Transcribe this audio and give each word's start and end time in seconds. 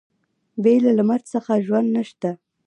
بې 0.63 0.73
له 0.85 0.91
لمر 0.97 1.21
څخه 1.33 1.51
ژوند 1.65 1.87
نشته. 1.97 2.29